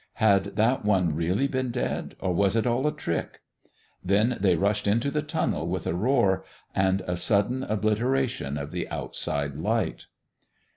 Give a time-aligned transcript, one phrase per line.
[0.13, 3.41] Had that one really been dead, or was it all a trick?
[4.03, 6.43] Then they rushed into the tunnel with a roar
[6.73, 10.07] and a sudden obliteration of the outside light.